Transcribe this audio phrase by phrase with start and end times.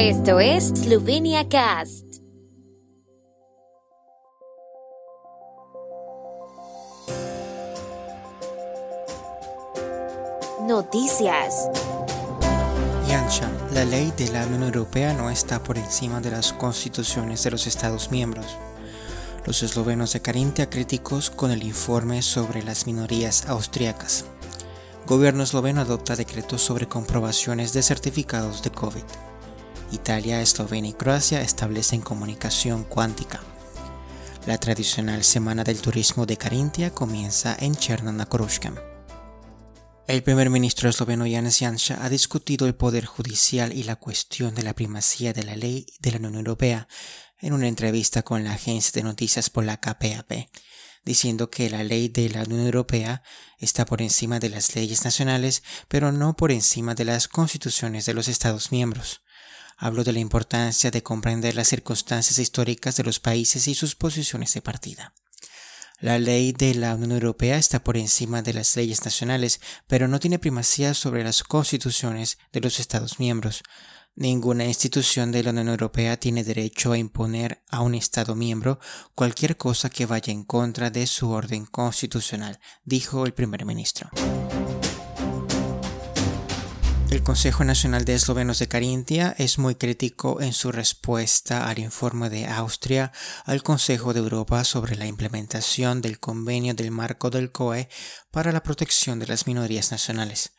[0.00, 2.04] Esto es Slovenia Cast.
[10.68, 11.68] Noticias.
[13.08, 17.50] Yansha, la ley de la Unión Europea no está por encima de las constituciones de
[17.50, 18.46] los Estados miembros.
[19.46, 24.26] Los eslovenos de Carintia críticos con el informe sobre las minorías austriacas.
[25.08, 29.27] Gobierno esloveno adopta decretos sobre comprobaciones de certificados de COVID.
[29.90, 33.40] Italia, Eslovenia y Croacia establecen comunicación cuántica.
[34.46, 38.26] La tradicional Semana del Turismo de Carintia comienza en Cherna
[40.06, 44.62] El primer ministro esloveno Janez Janša ha discutido el poder judicial y la cuestión de
[44.62, 46.88] la primacía de la ley de la Unión Europea
[47.40, 50.48] en una entrevista con la agencia de noticias polaca PAP
[51.08, 53.22] diciendo que la ley de la Unión Europea
[53.58, 58.12] está por encima de las leyes nacionales, pero no por encima de las constituciones de
[58.12, 59.22] los Estados miembros.
[59.80, 64.52] Hablo de la importancia de comprender las circunstancias históricas de los países y sus posiciones
[64.52, 65.14] de partida.
[66.00, 70.18] La ley de la Unión Europea está por encima de las leyes nacionales, pero no
[70.18, 73.62] tiene primacía sobre las constituciones de los Estados miembros.
[74.16, 78.80] Ninguna institución de la Unión Europea tiene derecho a imponer a un Estado miembro
[79.14, 84.10] cualquier cosa que vaya en contra de su orden constitucional, dijo el primer ministro.
[87.10, 92.28] El Consejo Nacional de Eslovenos de Carintia es muy crítico en su respuesta al informe
[92.28, 93.12] de Austria
[93.46, 97.88] al Consejo de Europa sobre la implementación del convenio del marco del COE
[98.30, 100.52] para la protección de las minorías nacionales.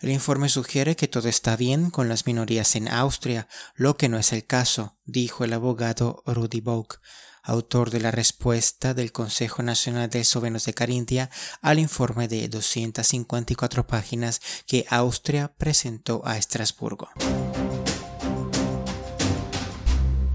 [0.00, 4.16] El informe sugiere que todo está bien con las minorías en Austria, lo que no
[4.18, 7.02] es el caso, dijo el abogado Rudi Bock,
[7.42, 11.28] autor de la respuesta del Consejo Nacional de Sobenos de Carintia
[11.60, 17.10] al informe de 254 páginas que Austria presentó a Estrasburgo.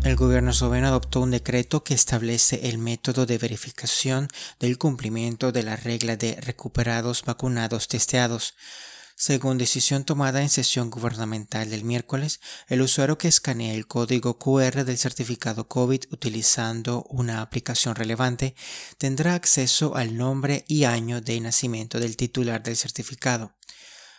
[0.04, 4.28] El gobierno esloveno adoptó un decreto que establece el método de verificación
[4.59, 8.54] del cumplimiento de la regla de recuperados vacunados testeados.
[9.18, 14.84] Según decisión tomada en sesión gubernamental del miércoles, el usuario que escanea el código QR
[14.84, 18.56] del certificado COVID utilizando una aplicación relevante
[18.98, 23.54] tendrá acceso al nombre y año de nacimiento del titular del certificado.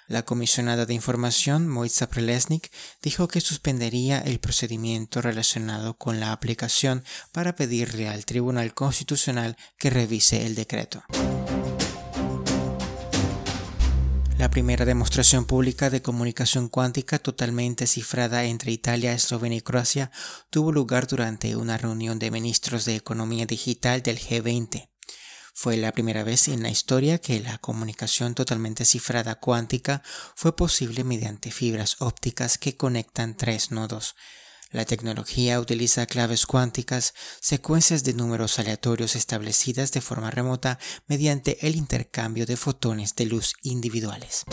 [0.09, 2.71] La comisionada de información, Moitza Prelesnik,
[3.03, 9.91] dijo que suspendería el procedimiento relacionado con la aplicación para pedirle al Tribunal Constitucional que
[9.91, 11.03] revise el decreto.
[14.47, 20.13] La primera demostración pública de comunicación cuántica totalmente cifrada entre Italia, Eslovenia y Croacia
[20.51, 24.89] tuvo lugar durante una reunión de ministros de Economía Digital del G20.
[25.53, 30.05] Fue la primera vez en la historia que la comunicación totalmente cifrada cuántica
[30.37, 34.15] fue posible mediante fibras ópticas que conectan tres nodos.
[34.71, 41.77] La tecnología utiliza claves cuánticas, secuencias de números aleatorios establecidas de forma remota mediante el
[41.77, 44.45] intercambio de fotones de luz individuales.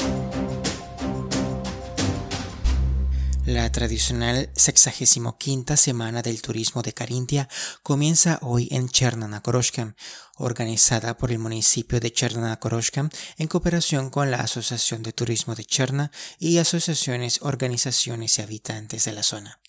[3.46, 7.50] La tradicional 65 semana del turismo de Carintia
[7.81, 9.96] comienza hoy en Chernanakoroshka,
[10.38, 16.09] organizada por el municipio de Chernanakoroshka en cooperación con la Asociación de Turismo de Cherna
[16.40, 19.59] y asociaciones, organizaciones y habitantes de la zona.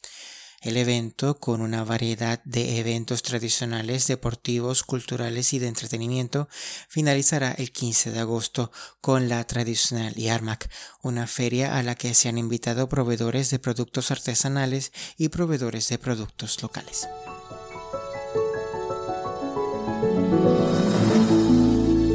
[0.64, 6.48] El evento, con una variedad de eventos tradicionales, deportivos, culturales y de entretenimiento,
[6.88, 10.70] finalizará el 15 de agosto con la tradicional Yarmak,
[11.02, 15.98] una feria a la que se han invitado proveedores de productos artesanales y proveedores de
[15.98, 17.08] productos locales.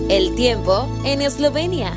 [0.10, 1.96] El tiempo en Eslovenia.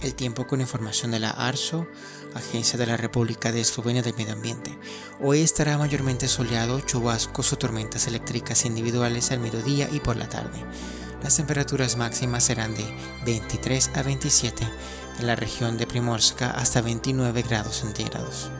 [0.00, 1.86] El tiempo con información de la ARSO,
[2.34, 4.78] Agencia de la República de Eslovenia del Medio Ambiente.
[5.20, 10.64] Hoy estará mayormente soleado, chubascos o tormentas eléctricas individuales al mediodía y por la tarde.
[11.22, 12.84] Las temperaturas máximas serán de
[13.24, 14.66] 23 a 27
[15.18, 18.50] en la región de Primorska hasta 29 grados centígrados.